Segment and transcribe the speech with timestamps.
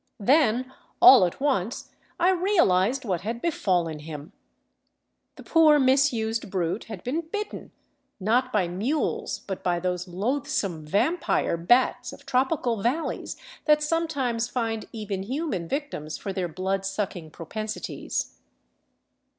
[0.19, 4.31] Then, all at once, I realized what had befallen him.;
[5.35, 7.71] The poor, misused brute had been bitten,
[8.19, 14.85] not by mules, but by those loathsome vampire bats of tropical valleys that sometimes find
[14.91, 18.39] even human victims for their blood sucking propensities.